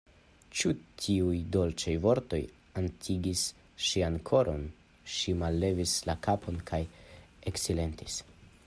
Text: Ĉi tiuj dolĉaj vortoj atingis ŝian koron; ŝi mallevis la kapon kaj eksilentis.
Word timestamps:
Ĉi 0.59 0.69
tiuj 1.01 1.35
dolĉaj 1.55 1.93
vortoj 2.05 2.39
atingis 2.83 3.43
ŝian 3.89 4.17
koron; 4.31 4.67
ŝi 5.19 5.37
mallevis 5.45 5.97
la 6.11 6.19
kapon 6.31 6.61
kaj 6.73 6.83
eksilentis. 7.55 8.23